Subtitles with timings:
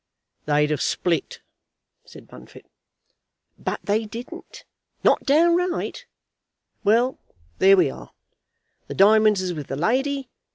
[0.47, 1.41] "They'd've split,"
[2.05, 2.65] said Bunfit.
[3.59, 4.63] "But they didn't,
[5.03, 6.07] not downright.
[6.83, 7.19] Well,
[7.59, 8.11] there we are.
[8.87, 10.27] The diamonds is with the lady.